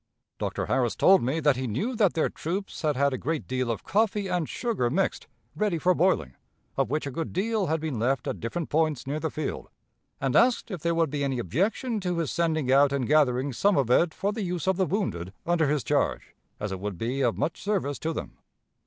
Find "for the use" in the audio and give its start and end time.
14.11-14.65